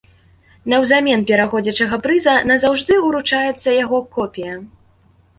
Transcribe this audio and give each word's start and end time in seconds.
Наўзамен 0.71 1.25
пераходзячага 1.31 1.99
прыза 2.05 2.33
назаўжды 2.51 2.97
ўручаецца 3.09 3.69
яго 3.83 3.99
копія. 4.17 4.57